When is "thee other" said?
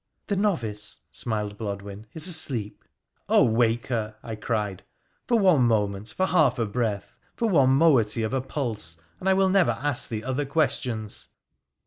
10.09-10.47